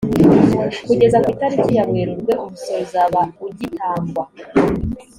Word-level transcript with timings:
kugeza 0.87 1.17
ku 1.23 1.27
itariki 1.35 1.71
ya 1.77 1.83
werurwe 1.91 2.31
umusoro 2.43 2.79
uzaba 2.85 3.21
ujyitangwa. 3.45 4.23